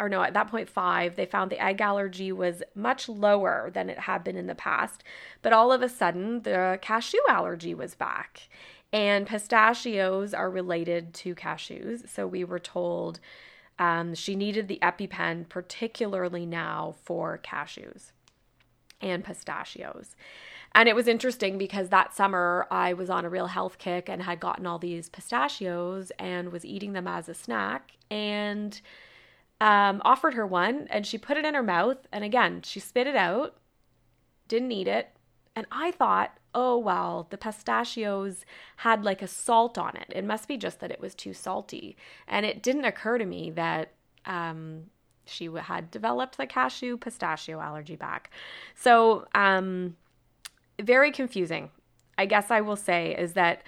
or 0.02 0.09
no, 0.09 0.23
at 0.23 0.35
that 0.35 0.49
point, 0.49 0.68
five, 0.68 1.14
they 1.14 1.26
found 1.26 1.50
the 1.50 1.62
egg 1.62 1.80
allergy 1.80 2.32
was 2.32 2.62
much 2.75 3.09
lower 3.09 3.71
than 3.73 3.88
it 3.88 4.00
had 4.00 4.25
been 4.25 4.37
in 4.37 4.49
the 4.49 4.54
past. 4.54 5.04
But 5.42 5.52
all 5.52 5.71
of 5.71 5.80
a 5.80 5.88
sudden, 5.88 6.42
the 6.42 6.80
cashew 6.82 7.21
allergy 7.28 7.73
was 7.73 7.94
back. 7.94 8.49
And 8.92 9.26
pistachios 9.26 10.35
are 10.35 10.50
related 10.50 11.14
to 11.14 11.37
cashews. 11.37 12.09
So 12.09 12.26
we 12.26 12.42
were 12.42 12.59
told 12.59 13.21
um, 13.78 14.14
she 14.14 14.35
needed 14.35 14.66
the 14.66 14.80
EpiPen, 14.82 15.49
particularly 15.49 16.44
now 16.44 16.97
for 17.04 17.38
cashews 17.42 18.11
and 19.00 19.25
pistachios. 19.25 20.16
And 20.75 20.88
it 20.88 20.97
was 20.97 21.06
interesting 21.06 21.59
because 21.59 21.90
that 21.90 22.14
summer 22.14 22.66
I 22.71 22.92
was 22.94 23.09
on 23.09 23.25
a 23.25 23.30
real 23.30 23.47
health 23.47 23.78
kick 23.78 24.09
and 24.09 24.23
had 24.23 24.40
gotten 24.40 24.66
all 24.66 24.78
these 24.78 25.09
pistachios 25.09 26.11
and 26.18 26.50
was 26.50 26.64
eating 26.64 26.92
them 26.92 27.06
as 27.06 27.28
a 27.28 27.35
snack 27.35 27.92
and 28.11 28.80
um, 29.62 30.02
offered 30.04 30.35
her 30.35 30.45
one 30.45 30.88
and 30.90 31.07
she 31.07 31.16
put 31.16 31.37
it 31.37 31.45
in 31.45 31.54
her 31.54 31.62
mouth. 31.62 31.99
And 32.11 32.25
again, 32.25 32.62
she 32.62 32.81
spit 32.81 33.07
it 33.07 33.14
out, 33.14 33.54
didn't 34.49 34.73
eat 34.73 34.88
it. 34.88 35.11
And 35.54 35.66
I 35.71 35.92
thought, 35.92 36.37
oh, 36.52 36.76
well, 36.76 37.28
the 37.31 37.38
pistachios 37.38 38.45
had 38.78 39.04
like 39.04 39.23
a 39.23 39.28
salt 39.28 39.78
on 39.78 39.97
it. 39.97 40.07
It 40.09 40.25
must 40.25 40.49
be 40.49 40.57
just 40.57 40.81
that 40.81 40.90
it 40.90 41.00
was 41.00 41.14
too 41.14 41.33
salty. 41.33 41.97
And 42.26 42.45
it 42.45 42.61
didn't 42.61 42.87
occur 42.87 43.19
to 43.19 43.25
me 43.25 43.52
that 43.52 43.92
um, 44.26 44.87
she 45.26 45.49
had 45.57 45.92
developed 45.92 46.38
the 46.38 46.47
cashew 46.47 46.97
pistachio 46.97 47.61
allergy 47.61 47.95
back. 47.95 48.31
So, 48.75 49.28
um, 49.33 49.95
very 50.81 51.12
confusing. 51.12 51.71
I 52.19 52.26
guess 52.26 52.50
I 52.50 52.62
will 52.62 52.76
say 52.76 53.14
is 53.16 53.35
that 53.35 53.62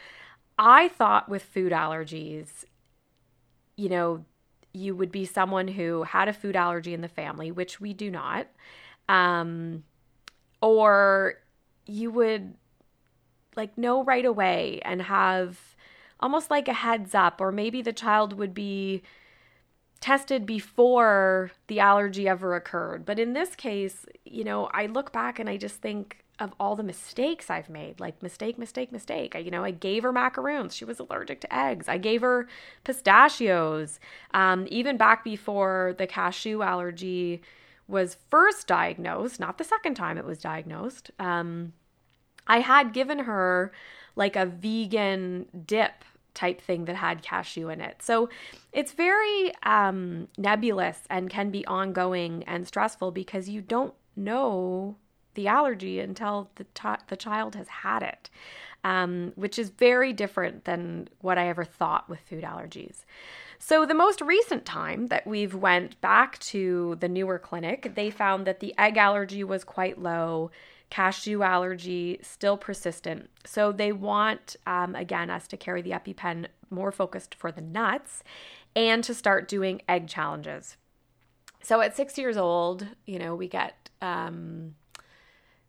I 0.59 0.89
thought 0.89 1.29
with 1.29 1.45
food 1.45 1.71
allergies, 1.71 2.65
you 3.77 3.89
know, 3.89 4.25
you 4.75 4.95
would 4.95 5.13
be 5.13 5.25
someone 5.25 5.69
who 5.69 6.03
had 6.03 6.29
a 6.29 6.33
food 6.33 6.57
allergy 6.57 6.93
in 6.93 7.01
the 7.01 7.09
family, 7.09 7.51
which 7.51 7.81
we 7.81 7.95
do 7.95 8.11
not. 8.11 8.49
Um, 9.09 9.85
or 10.61 11.35
you 11.87 12.11
would 12.11 12.55
like 13.57 13.79
know 13.79 14.03
right 14.03 14.25
away 14.25 14.81
and 14.85 15.03
have 15.03 15.77
almost 16.19 16.51
like 16.51 16.69
a 16.69 16.73
heads 16.73 17.15
up, 17.15 17.41
or 17.41 17.53
maybe 17.53 17.81
the 17.81 17.93
child 17.93 18.33
would 18.33 18.53
be 18.53 19.03
tested 20.01 20.45
before 20.45 21.53
the 21.69 21.81
allergy 21.81 22.29
ever 22.29 22.55
occurred. 22.57 23.07
But 23.07 23.19
in 23.19 23.33
this 23.33 23.55
case, 23.55 24.05
you 24.25 24.45
know, 24.45 24.67
I 24.73 24.87
look 24.87 25.13
back 25.13 25.39
and 25.39 25.49
I 25.49 25.57
just 25.57 25.77
think 25.77 26.24
of 26.39 26.53
all 26.59 26.75
the 26.75 26.83
mistakes 26.83 27.49
I've 27.49 27.71
made, 27.71 28.01
like 28.01 28.23
mistake, 28.23 28.59
mistake, 28.59 28.91
mistake. 28.91 29.37
I, 29.37 29.39
you 29.39 29.51
know, 29.51 29.65
I 29.65 29.71
gave 29.71 30.03
her 30.03 30.13
macaroons. 30.13 30.75
She 30.75 30.85
was 30.85 30.99
allergic 30.99 31.41
to 31.43 31.55
eggs. 31.55 31.89
I 31.89 31.99
gave 31.99 32.23
her 32.23 32.49
pistachios. 32.83 34.01
Um, 34.33 34.67
even 34.69 34.97
back 34.97 35.23
before 35.23 35.95
the 35.97 36.07
cashew 36.07 36.63
allergy 36.63 37.41
was 37.87 38.17
first 38.31 38.67
diagnosed, 38.67 39.39
not 39.39 39.59
the 39.59 39.65
second 39.65 39.95
time 39.95 40.19
it 40.19 40.25
was 40.25 40.39
diagnosed, 40.39 41.11
um, 41.19 41.73
I 42.47 42.61
had 42.61 42.93
given 42.93 43.21
her 43.21 43.73
like 44.17 44.37
a 44.37 44.47
vegan 44.47 45.47
dip 45.67 46.05
type 46.35 46.61
thing 46.61 46.85
that 46.87 46.97
had 46.97 47.23
cashew 47.23 47.69
in 47.69 47.81
it. 47.81 48.03
So 48.03 48.29
it's 48.73 48.93
very 48.93 49.53
um, 49.63 50.29
nebulous 50.37 50.99
and 51.09 51.31
can 51.31 51.51
be 51.51 51.65
ongoing 51.67 52.43
and 52.47 52.67
stressful 52.67 53.13
because 53.13 53.49
you 53.49 53.61
don't 53.61 53.95
know 54.17 54.97
the 55.35 55.49
allergy 55.49 56.01
until 56.01 56.51
the, 56.57 56.65
t- 56.75 57.03
the 57.09 57.17
child 57.17 57.55
has 57.55 57.69
had 57.69 58.03
it, 58.03 58.31
um, 58.83 59.33
which 59.37 59.59
is 59.59 59.71
very 59.71 60.13
different 60.13 60.65
than 60.65 61.09
what 61.21 61.39
I 61.39 61.49
ever 61.49 61.65
thought 61.65 62.09
with 62.09 62.21
food 62.21 62.45
allergies. 62.45 63.05
So 63.59 63.87
the 63.87 63.95
most 63.95 64.21
recent 64.21 64.65
time 64.65 65.07
that 65.07 65.27
we've 65.27 65.55
went 65.55 66.01
back 66.01 66.39
to 66.41 66.97
the 67.01 67.09
newer 67.09 67.39
clinic, 67.39 67.93
they 67.95 68.11
found 68.11 68.47
that 68.47 68.61
the 68.61 68.75
egg 68.79 68.97
allergy 68.97 69.45
was 69.45 69.65
quite 69.65 70.01
low 70.01 70.51
cashew 70.91 71.43
allergy 71.43 72.21
still 72.23 72.57
persistent. 72.57 73.29
So 73.45 73.73
they 73.73 73.91
want, 73.91 74.55
um, 74.67 74.95
again, 74.95 75.31
us 75.31 75.49
to 75.49 75.57
carry 75.57 75.83
the 75.83 75.91
EpiPen 75.91 76.47
more 76.71 76.93
focused 76.93 77.35
for 77.35 77.51
the 77.51 77.61
nuts 77.61 78.23
and 78.77 79.03
to 79.05 79.15
start 79.15 79.49
doing 79.49 79.83
egg 79.89 80.09
challenges. 80.09 80.77
So 81.63 81.81
at 81.81 81.97
six 81.97 82.19
years 82.19 82.37
old, 82.37 82.87
you 83.07 83.19
know, 83.19 83.35
we 83.35 83.49
get 83.49 83.91
um, 84.03 84.75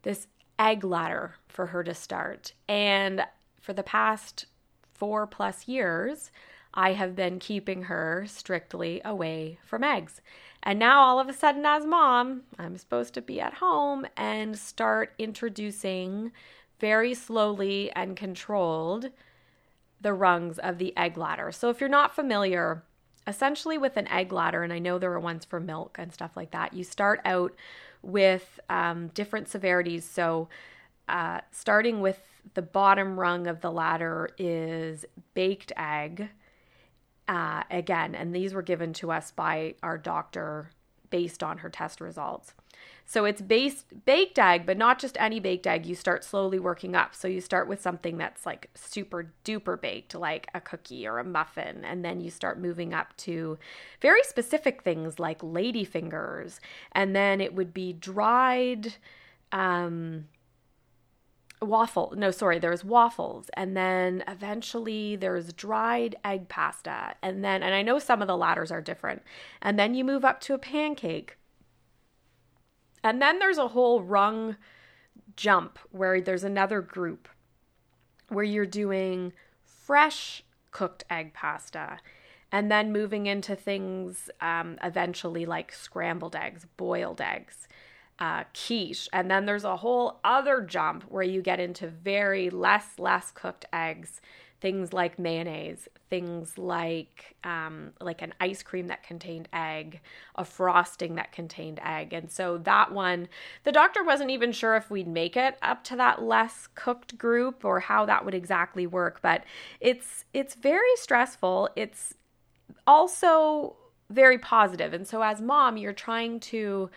this 0.05 0.27
egg 0.57 0.85
ladder 0.85 1.35
for 1.49 1.67
her 1.67 1.83
to 1.83 1.93
start. 1.93 2.53
And 2.69 3.25
for 3.59 3.73
the 3.73 3.83
past 3.83 4.45
four 4.93 5.27
plus 5.27 5.67
years, 5.67 6.31
I 6.73 6.93
have 6.93 7.15
been 7.15 7.39
keeping 7.39 7.83
her 7.83 8.25
strictly 8.27 9.01
away 9.03 9.59
from 9.65 9.83
eggs. 9.83 10.21
And 10.63 10.79
now, 10.79 11.01
all 11.01 11.19
of 11.19 11.27
a 11.27 11.33
sudden, 11.33 11.65
as 11.65 11.85
mom, 11.85 12.43
I'm 12.57 12.77
supposed 12.77 13.13
to 13.15 13.21
be 13.21 13.41
at 13.41 13.55
home 13.55 14.05
and 14.15 14.57
start 14.57 15.13
introducing 15.17 16.31
very 16.79 17.13
slowly 17.13 17.91
and 17.91 18.15
controlled 18.15 19.11
the 20.01 20.13
rungs 20.13 20.59
of 20.59 20.77
the 20.77 20.95
egg 20.97 21.17
ladder. 21.17 21.51
So, 21.51 21.69
if 21.69 21.79
you're 21.79 21.89
not 21.89 22.15
familiar, 22.15 22.83
essentially 23.27 23.77
with 23.77 23.97
an 23.97 24.07
egg 24.07 24.31
ladder, 24.31 24.63
and 24.63 24.73
I 24.73 24.79
know 24.79 24.97
there 24.97 25.13
are 25.13 25.19
ones 25.19 25.45
for 25.45 25.59
milk 25.59 25.97
and 25.99 26.13
stuff 26.13 26.35
like 26.35 26.51
that, 26.51 26.73
you 26.73 26.83
start 26.83 27.21
out 27.25 27.53
with 28.05 28.59
um, 28.69 29.07
different 29.09 29.47
severities. 29.47 30.05
So, 30.05 30.49
uh, 31.07 31.41
starting 31.51 32.01
with 32.01 32.19
the 32.53 32.61
bottom 32.61 33.19
rung 33.19 33.47
of 33.47 33.61
the 33.61 33.71
ladder 33.71 34.29
is 34.37 35.05
baked 35.33 35.71
egg 35.77 36.29
uh, 37.27 37.63
again, 37.69 38.15
and 38.15 38.35
these 38.35 38.53
were 38.53 38.61
given 38.61 38.93
to 38.93 39.11
us 39.11 39.31
by 39.31 39.75
our 39.83 39.97
doctor 39.97 40.71
based 41.09 41.43
on 41.43 41.59
her 41.59 41.69
test 41.69 42.01
results. 42.01 42.53
So 43.07 43.25
it's 43.25 43.41
based 43.41 44.05
baked 44.05 44.39
egg, 44.39 44.65
but 44.65 44.77
not 44.77 44.97
just 44.97 45.15
any 45.19 45.39
baked 45.39 45.67
egg. 45.67 45.85
You 45.85 45.93
start 45.93 46.23
slowly 46.23 46.57
working 46.57 46.95
up. 46.95 47.13
So 47.13 47.27
you 47.27 47.39
start 47.39 47.67
with 47.67 47.79
something 47.81 48.17
that's 48.17 48.45
like 48.45 48.69
super 48.73 49.31
duper 49.43 49.79
baked, 49.79 50.15
like 50.15 50.47
a 50.55 50.61
cookie 50.61 51.07
or 51.07 51.19
a 51.19 51.23
muffin, 51.23 51.85
and 51.85 52.03
then 52.03 52.19
you 52.19 52.31
start 52.31 52.59
moving 52.59 52.93
up 52.93 53.15
to 53.17 53.59
very 54.01 54.23
specific 54.23 54.81
things 54.81 55.19
like 55.19 55.39
lady 55.43 55.85
fingers, 55.85 56.59
and 56.93 57.15
then 57.15 57.41
it 57.41 57.53
would 57.53 57.73
be 57.73 57.93
dried 57.93 58.95
um, 59.51 60.25
waffle 61.61 62.13
no 62.17 62.31
sorry 62.31 62.57
there's 62.57 62.83
waffles. 62.83 63.49
And 63.53 63.77
then 63.77 64.23
eventually 64.27 65.15
there's 65.15 65.53
dried 65.53 66.15
egg 66.25 66.49
pasta. 66.49 67.15
And 67.21 67.43
then 67.43 67.61
and 67.61 67.75
i 67.75 67.81
know 67.83 67.99
some 67.99 68.21
of 68.21 68.27
the 68.27 68.37
ladders 68.37 68.71
are 68.71 68.81
different. 68.81 69.21
And 69.61 69.77
then 69.77 69.93
you 69.93 70.03
move 70.03 70.25
up 70.25 70.41
to 70.41 70.55
a 70.55 70.59
pancake 70.59 71.37
and 73.05 73.21
then 73.21 73.39
there's 73.39 73.57
a 73.57 73.69
whole 73.69 74.01
rung 74.01 74.57
jump 75.35 75.79
where 75.91 76.19
there's 76.19 76.43
another 76.43 76.81
group 76.81 77.29
where 78.29 78.43
you're 78.43 78.65
doing 78.65 79.31
fresh 79.63 80.43
cooked 80.71 81.03
egg 81.09 81.33
pasta 81.33 81.99
and 82.51 82.71
then 82.71 82.91
moving 82.91 83.27
into 83.27 83.55
things 83.55 84.29
um, 84.41 84.77
eventually 84.83 85.45
like 85.45 85.71
scrambled 85.71 86.35
eggs 86.35 86.65
boiled 86.77 87.21
eggs 87.21 87.67
uh, 88.19 88.43
quiche. 88.53 89.09
And 89.13 89.29
then 89.29 89.45
there's 89.45 89.63
a 89.63 89.77
whole 89.77 90.19
other 90.23 90.61
jump 90.61 91.03
where 91.03 91.23
you 91.23 91.41
get 91.41 91.59
into 91.59 91.87
very 91.87 92.49
less, 92.49 92.97
less 92.97 93.31
cooked 93.31 93.65
eggs, 93.73 94.21
things 94.61 94.93
like 94.93 95.19
mayonnaise, 95.19 95.87
things 96.09 96.57
like 96.57 97.35
um, 97.43 97.91
like 97.99 98.21
an 98.21 98.33
ice 98.39 98.63
cream 98.63 98.87
that 98.87 99.03
contained 99.03 99.47
egg, 99.53 100.01
a 100.35 100.45
frosting 100.45 101.15
that 101.15 101.31
contained 101.31 101.79
egg. 101.83 102.13
And 102.13 102.31
so 102.31 102.57
that 102.59 102.91
one, 102.91 103.27
the 103.63 103.71
doctor 103.71 104.03
wasn't 104.03 104.31
even 104.31 104.51
sure 104.51 104.75
if 104.75 104.89
we'd 104.89 105.07
make 105.07 105.35
it 105.35 105.57
up 105.61 105.83
to 105.85 105.95
that 105.97 106.23
less 106.23 106.67
cooked 106.73 107.17
group 107.17 107.65
or 107.65 107.79
how 107.79 108.05
that 108.05 108.23
would 108.23 108.33
exactly 108.33 108.87
work. 108.87 109.21
But 109.21 109.43
it's 109.79 110.25
it's 110.33 110.55
very 110.55 110.95
stressful. 110.95 111.69
It's 111.75 112.13
also 112.87 113.75
very 114.09 114.37
positive. 114.37 114.93
And 114.93 115.07
so 115.07 115.21
as 115.21 115.41
mom, 115.41 115.77
you're 115.77 115.93
trying 115.93 116.39
to 116.41 116.89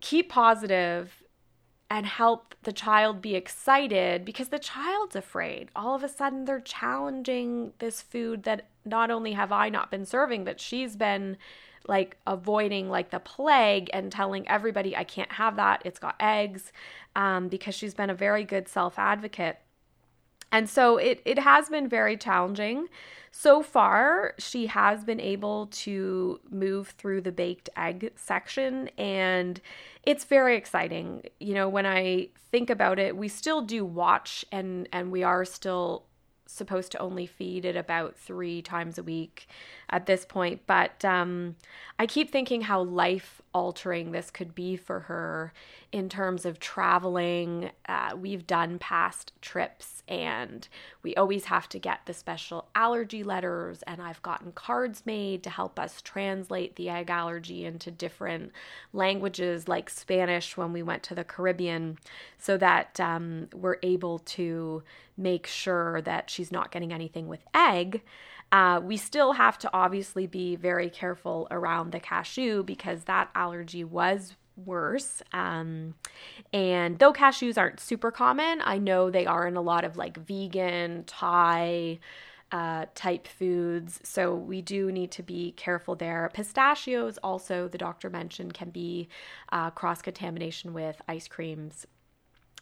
keep 0.00 0.30
positive 0.30 1.17
and 1.90 2.04
help 2.04 2.54
the 2.64 2.72
child 2.72 3.22
be 3.22 3.34
excited 3.34 4.24
because 4.24 4.48
the 4.48 4.58
child's 4.58 5.16
afraid. 5.16 5.70
All 5.74 5.94
of 5.94 6.04
a 6.04 6.08
sudden, 6.08 6.44
they're 6.44 6.60
challenging 6.60 7.72
this 7.78 8.02
food 8.02 8.42
that 8.42 8.66
not 8.84 9.10
only 9.10 9.32
have 9.32 9.52
I 9.52 9.68
not 9.70 9.90
been 9.90 10.04
serving, 10.04 10.44
but 10.44 10.60
she's 10.60 10.96
been 10.96 11.38
like 11.86 12.18
avoiding 12.26 12.90
like 12.90 13.10
the 13.10 13.18
plague 13.18 13.88
and 13.94 14.12
telling 14.12 14.46
everybody 14.48 14.94
I 14.94 15.04
can't 15.04 15.32
have 15.32 15.56
that. 15.56 15.80
It's 15.86 15.98
got 15.98 16.16
eggs 16.20 16.72
um, 17.16 17.48
because 17.48 17.74
she's 17.74 17.94
been 17.94 18.10
a 18.10 18.14
very 18.14 18.44
good 18.44 18.68
self 18.68 18.98
advocate. 18.98 19.58
And 20.50 20.68
so 20.68 20.96
it, 20.96 21.20
it 21.24 21.38
has 21.38 21.68
been 21.68 21.88
very 21.88 22.16
challenging. 22.16 22.88
So 23.30 23.62
far, 23.62 24.34
she 24.38 24.66
has 24.66 25.04
been 25.04 25.20
able 25.20 25.66
to 25.66 26.40
move 26.50 26.88
through 26.98 27.20
the 27.20 27.32
baked 27.32 27.68
egg 27.76 28.12
section, 28.16 28.88
and 28.96 29.60
it's 30.04 30.24
very 30.24 30.56
exciting. 30.56 31.24
You 31.38 31.54
know, 31.54 31.68
when 31.68 31.84
I 31.84 32.28
think 32.50 32.70
about 32.70 32.98
it, 32.98 33.16
we 33.16 33.28
still 33.28 33.60
do 33.60 33.84
watch 33.84 34.44
and 34.50 34.88
and 34.92 35.12
we 35.12 35.22
are 35.22 35.44
still 35.44 36.04
supposed 36.46 36.90
to 36.92 36.98
only 36.98 37.26
feed 37.26 37.66
it 37.66 37.76
about 37.76 38.16
three 38.16 38.62
times 38.62 38.96
a 38.96 39.02
week 39.02 39.48
at 39.90 40.06
this 40.06 40.24
point. 40.24 40.62
But 40.66 41.04
um, 41.04 41.56
I 41.98 42.06
keep 42.06 42.32
thinking 42.32 42.62
how 42.62 42.82
life 42.82 43.42
altering 43.54 44.12
this 44.12 44.30
could 44.30 44.54
be 44.54 44.76
for 44.76 45.00
her 45.00 45.52
in 45.90 46.08
terms 46.08 46.44
of 46.44 46.58
traveling. 46.58 47.70
Uh, 47.88 48.10
we've 48.16 48.46
done 48.46 48.78
past 48.78 49.32
trips 49.40 50.02
and 50.08 50.68
we 51.02 51.14
always 51.16 51.46
have 51.46 51.68
to 51.68 51.78
get 51.78 52.00
the 52.06 52.14
special 52.14 52.66
allergy 52.74 53.22
letters, 53.22 53.82
and 53.86 54.00
I've 54.00 54.22
gotten 54.22 54.52
cards 54.52 55.02
made 55.04 55.42
to 55.42 55.50
help 55.50 55.78
us 55.78 56.00
translate 56.00 56.76
the 56.76 56.88
egg 56.88 57.10
allergy 57.10 57.64
into 57.64 57.90
different 57.90 58.52
languages 58.92 59.68
like 59.68 59.90
Spanish 59.90 60.56
when 60.56 60.72
we 60.72 60.82
went 60.82 61.02
to 61.04 61.14
the 61.14 61.24
Caribbean 61.24 61.98
so 62.38 62.56
that 62.56 62.98
um, 63.00 63.48
we're 63.54 63.78
able 63.82 64.18
to 64.20 64.82
make 65.16 65.46
sure 65.46 66.00
that 66.02 66.30
she's 66.30 66.52
not 66.52 66.70
getting 66.70 66.92
anything 66.92 67.28
with 67.28 67.44
egg. 67.54 68.02
Uh, 68.50 68.80
we 68.82 68.96
still 68.96 69.32
have 69.32 69.58
to 69.58 69.70
obviously 69.72 70.26
be 70.26 70.56
very 70.56 70.88
careful 70.88 71.46
around 71.50 71.92
the 71.92 72.00
cashew 72.00 72.62
because 72.62 73.04
that 73.04 73.30
allergy 73.34 73.84
was 73.84 74.36
worse. 74.64 75.22
Um, 75.32 75.94
and 76.52 76.98
though 76.98 77.12
cashews 77.12 77.58
aren't 77.58 77.80
super 77.80 78.10
common, 78.10 78.60
I 78.64 78.78
know 78.78 79.10
they 79.10 79.26
are 79.26 79.46
in 79.46 79.56
a 79.56 79.60
lot 79.60 79.84
of 79.84 79.96
like 79.96 80.16
vegan, 80.16 81.04
Thai, 81.04 81.98
uh, 82.50 82.86
type 82.94 83.28
foods. 83.28 84.00
So 84.02 84.34
we 84.34 84.62
do 84.62 84.90
need 84.90 85.10
to 85.12 85.22
be 85.22 85.52
careful 85.52 85.94
there. 85.94 86.30
Pistachios, 86.32 87.18
also, 87.18 87.68
the 87.68 87.78
doctor 87.78 88.08
mentioned, 88.08 88.54
can 88.54 88.70
be 88.70 89.08
uh, 89.52 89.70
cross 89.70 90.00
contamination 90.00 90.72
with 90.72 91.00
ice 91.06 91.28
creams 91.28 91.86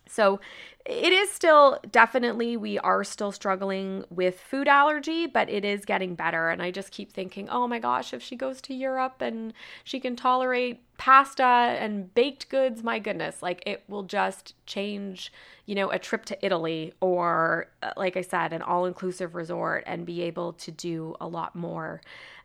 so 0.09 0.41
it 0.85 1.13
is 1.13 1.31
still 1.33 1.81
definitely, 1.91 2.57
we 2.57 2.79
are 2.79 3.03
still 3.03 3.33
struggling 3.33 4.05
with 4.09 4.39
food 4.39 4.69
allergy, 4.69 5.27
but 5.27 5.51
it 5.51 5.65
is 5.65 5.85
getting 5.85 6.15
better. 6.15 6.49
And 6.49 6.63
I 6.63 6.71
just 6.71 6.93
keep 6.93 7.13
thinking, 7.13 7.49
oh 7.49 7.67
my 7.67 7.81
gosh, 7.81 8.15
if 8.15 8.23
she 8.23 8.37
goes 8.37 8.61
to 8.63 8.75
Europe 8.75 9.21
and 9.21 9.53
she 9.83 9.99
can 9.99 10.15
tolerate 10.15 10.81
pasta 10.97 11.43
and 11.43 12.15
baked 12.15 12.49
goods, 12.49 12.85
my 12.85 13.01
goodness, 13.01 13.43
like 13.43 13.65
it 13.67 13.83
will 13.89 14.05
just 14.05 14.55
change, 14.67 15.33
you 15.67 15.75
know, 15.75 15.91
a 15.91 15.99
trip 15.99 16.25
to 16.27 16.47
Italy 16.47 16.93
or, 17.01 17.67
uh, 17.83 17.91
like 17.97 18.17
I 18.17 18.23
said, 18.23 18.53
an 18.53 18.63
all 18.63 18.85
inclusive 18.85 19.35
resort 19.35 19.83
and 19.89 20.07
be 20.07 20.23
able 20.23 20.53
to 20.53 20.71
do 20.71 21.17
a 21.21 21.27
lot 21.27 21.57
more 21.57 22.01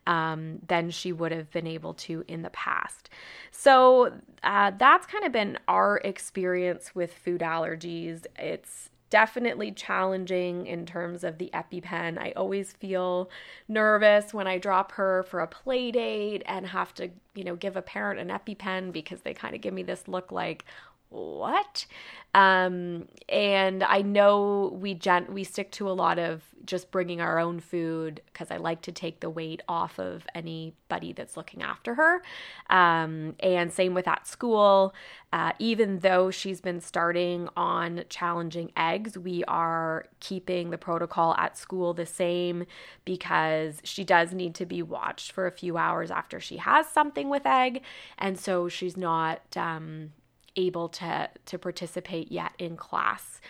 um, 0.07 0.59
than 0.67 0.89
she 0.89 1.11
would 1.11 1.31
have 1.31 1.51
been 1.51 1.67
able 1.67 1.93
to 1.93 2.23
in 2.27 2.41
the 2.41 2.49
past. 2.49 3.09
So 3.51 4.13
uh, 4.43 4.71
that's 4.77 5.05
kind 5.05 5.25
of 5.25 5.31
been 5.31 5.59
our 5.67 5.97
experience 6.03 6.95
with 6.95 7.13
food 7.13 7.41
allergies. 7.41 8.25
It's 8.37 8.89
definitely 9.11 9.71
challenging 9.71 10.65
in 10.65 10.85
terms 10.85 11.23
of 11.23 11.37
the 11.37 11.51
EpiPen. 11.53 12.17
I 12.17 12.31
always 12.31 12.71
feel 12.71 13.29
nervous 13.67 14.33
when 14.33 14.47
I 14.47 14.57
drop 14.57 14.93
her 14.93 15.23
for 15.23 15.41
a 15.41 15.47
play 15.47 15.91
date 15.91 16.43
and 16.45 16.65
have 16.65 16.93
to, 16.95 17.09
you 17.35 17.43
know, 17.43 17.57
give 17.57 17.75
a 17.75 17.81
parent 17.81 18.21
an 18.21 18.29
EpiPen 18.29 18.93
because 18.93 19.21
they 19.21 19.33
kind 19.33 19.53
of 19.53 19.61
give 19.61 19.73
me 19.73 19.83
this 19.83 20.07
look 20.07 20.31
like, 20.31 20.63
what? 21.11 21.85
Um, 22.33 23.09
and 23.27 23.83
I 23.83 24.01
know 24.01 24.77
we 24.79 24.93
gen- 24.93 25.33
we 25.33 25.43
stick 25.43 25.71
to 25.73 25.89
a 25.89 25.91
lot 25.91 26.17
of 26.17 26.41
just 26.65 26.89
bringing 26.91 27.19
our 27.19 27.39
own 27.39 27.59
food 27.59 28.21
because 28.27 28.51
I 28.51 28.57
like 28.57 28.81
to 28.83 28.93
take 28.93 29.19
the 29.19 29.29
weight 29.29 29.61
off 29.67 29.99
of 29.99 30.25
anybody 30.33 31.11
that's 31.11 31.35
looking 31.35 31.61
after 31.61 31.95
her. 31.95 32.21
Um, 32.69 33.35
and 33.41 33.73
same 33.73 33.93
with 33.93 34.07
at 34.07 34.25
school. 34.27 34.93
Uh, 35.33 35.51
even 35.59 35.99
though 35.99 36.31
she's 36.31 36.61
been 36.61 36.79
starting 36.79 37.49
on 37.57 38.03
challenging 38.07 38.71
eggs, 38.77 39.17
we 39.17 39.43
are 39.45 40.05
keeping 40.21 40.69
the 40.69 40.77
protocol 40.77 41.35
at 41.37 41.57
school 41.57 41.93
the 41.93 42.05
same 42.05 42.65
because 43.03 43.81
she 43.83 44.05
does 44.05 44.33
need 44.33 44.55
to 44.55 44.65
be 44.65 44.81
watched 44.81 45.33
for 45.33 45.47
a 45.47 45.51
few 45.51 45.77
hours 45.77 46.09
after 46.11 46.39
she 46.39 46.57
has 46.57 46.87
something 46.87 47.27
with 47.27 47.45
egg, 47.45 47.81
and 48.17 48.39
so 48.39 48.69
she's 48.69 48.95
not. 48.95 49.41
Um, 49.57 50.11
able 50.55 50.89
to 50.89 51.29
to 51.45 51.57
participate 51.57 52.31
yet 52.31 52.51
in 52.57 52.77
class 52.77 53.41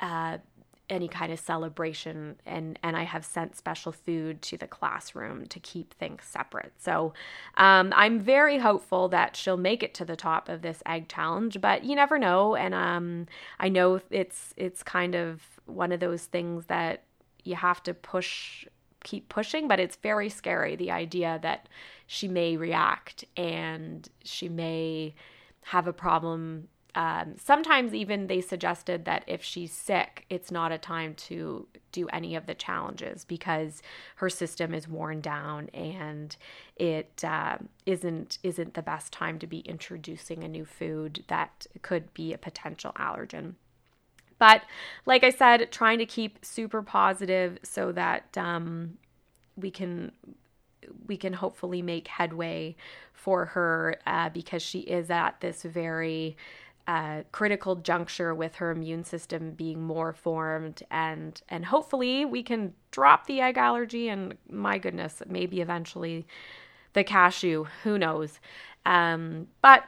uh, 0.00 0.38
any 0.90 1.08
kind 1.08 1.32
of 1.32 1.38
celebration 1.38 2.36
and 2.46 2.78
and 2.82 2.96
I 2.96 3.02
have 3.02 3.24
sent 3.24 3.56
special 3.56 3.92
food 3.92 4.40
to 4.42 4.56
the 4.56 4.66
classroom 4.66 5.46
to 5.46 5.60
keep 5.60 5.94
things 5.94 6.22
separate. 6.24 6.72
So 6.78 7.12
um, 7.56 7.92
I'm 7.94 8.18
very 8.18 8.58
hopeful 8.58 9.08
that 9.08 9.36
she'll 9.36 9.58
make 9.58 9.82
it 9.82 9.94
to 9.94 10.04
the 10.04 10.16
top 10.16 10.48
of 10.48 10.62
this 10.62 10.82
egg 10.86 11.08
challenge, 11.08 11.60
but 11.60 11.84
you 11.84 11.94
never 11.94 12.18
know. 12.18 12.54
And 12.54 12.74
um, 12.74 13.26
I 13.60 13.68
know 13.68 14.00
it's 14.10 14.54
it's 14.56 14.82
kind 14.82 15.14
of 15.14 15.42
one 15.66 15.92
of 15.92 16.00
those 16.00 16.24
things 16.24 16.66
that 16.66 17.02
you 17.44 17.54
have 17.56 17.82
to 17.82 17.94
push 17.94 18.66
keep 19.04 19.28
pushing, 19.28 19.68
but 19.68 19.78
it's 19.78 19.96
very 19.96 20.28
scary 20.28 20.74
the 20.74 20.90
idea 20.90 21.38
that 21.42 21.68
she 22.06 22.26
may 22.26 22.56
react 22.56 23.24
and 23.36 24.08
she 24.24 24.48
may 24.48 25.14
have 25.68 25.86
a 25.86 25.92
problem. 25.92 26.68
Um, 26.94 27.34
sometimes 27.36 27.92
even 27.92 28.26
they 28.26 28.40
suggested 28.40 29.04
that 29.04 29.22
if 29.26 29.42
she's 29.44 29.72
sick, 29.72 30.24
it's 30.30 30.50
not 30.50 30.72
a 30.72 30.78
time 30.78 31.14
to 31.14 31.68
do 31.92 32.08
any 32.08 32.34
of 32.34 32.46
the 32.46 32.54
challenges 32.54 33.24
because 33.24 33.82
her 34.16 34.30
system 34.30 34.72
is 34.72 34.88
worn 34.88 35.20
down 35.20 35.68
and 35.74 36.34
it 36.76 37.22
uh, 37.22 37.58
not 37.84 38.38
isn't 38.42 38.74
the 38.74 38.82
best 38.82 39.12
time 39.12 39.38
to 39.40 39.46
be 39.46 39.60
introducing 39.60 40.42
a 40.42 40.48
new 40.48 40.64
food 40.64 41.22
that 41.28 41.66
could 41.82 42.12
be 42.14 42.32
a 42.32 42.38
potential 42.38 42.92
allergen. 42.96 43.54
But 44.38 44.62
like 45.04 45.22
I 45.22 45.30
said, 45.30 45.70
trying 45.70 45.98
to 45.98 46.06
keep 46.06 46.44
super 46.44 46.80
positive 46.80 47.58
so 47.62 47.92
that 47.92 48.38
um, 48.38 48.96
we 49.54 49.70
can 49.70 50.12
we 51.06 51.16
can 51.16 51.32
hopefully 51.32 51.82
make 51.82 52.08
headway 52.08 52.76
for 53.12 53.46
her 53.46 53.96
uh, 54.06 54.28
because 54.30 54.62
she 54.62 54.80
is 54.80 55.10
at 55.10 55.40
this 55.40 55.62
very 55.62 56.36
uh, 56.88 57.22
critical 57.32 57.76
juncture 57.76 58.34
with 58.34 58.54
her 58.56 58.70
immune 58.70 59.04
system 59.04 59.50
being 59.50 59.82
more 59.82 60.14
formed. 60.14 60.82
And 60.90 61.40
and 61.48 61.66
hopefully 61.66 62.24
we 62.24 62.42
can 62.42 62.72
drop 62.90 63.26
the 63.26 63.40
egg 63.40 63.58
allergy 63.58 64.08
and 64.08 64.36
my 64.50 64.78
goodness 64.78 65.22
maybe 65.28 65.60
eventually 65.60 66.26
the 66.94 67.04
cashew 67.04 67.66
who 67.82 67.98
knows? 67.98 68.40
Um, 68.86 69.48
but 69.60 69.84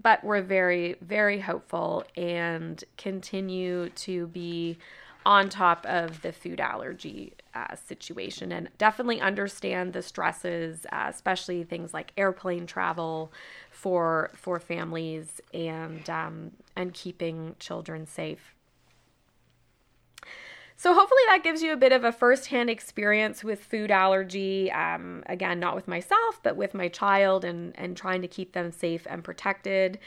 but 0.00 0.22
we're 0.22 0.42
very 0.42 0.94
very 1.00 1.40
hopeful 1.40 2.04
and 2.16 2.82
continue 2.96 3.88
to 3.90 4.28
be 4.28 4.78
on 5.26 5.48
top 5.48 5.86
of 5.86 6.22
the 6.22 6.32
food 6.32 6.60
allergy 6.60 7.32
uh, 7.54 7.74
situation 7.76 8.52
and 8.52 8.68
definitely 8.78 9.20
understand 9.20 9.92
the 9.92 10.02
stresses, 10.02 10.86
uh, 10.92 11.06
especially 11.08 11.64
things 11.64 11.94
like 11.94 12.12
airplane 12.16 12.66
travel 12.66 13.32
for 13.70 14.30
for 14.34 14.58
families 14.58 15.40
and 15.52 16.08
um, 16.10 16.50
and 16.76 16.92
keeping 16.92 17.56
children 17.58 18.06
safe. 18.06 18.54
So 20.76 20.92
hopefully 20.92 21.22
that 21.28 21.44
gives 21.44 21.62
you 21.62 21.72
a 21.72 21.76
bit 21.76 21.92
of 21.92 22.02
a 22.02 22.10
firsthand 22.10 22.68
experience 22.68 23.44
with 23.44 23.62
food 23.62 23.90
allergy. 23.90 24.72
Um, 24.72 25.22
again, 25.26 25.60
not 25.60 25.76
with 25.76 25.86
myself, 25.86 26.40
but 26.42 26.56
with 26.56 26.74
my 26.74 26.88
child, 26.88 27.44
and 27.44 27.72
and 27.78 27.96
trying 27.96 28.22
to 28.22 28.28
keep 28.28 28.52
them 28.52 28.72
safe 28.72 29.06
and 29.08 29.22
protected. 29.22 29.98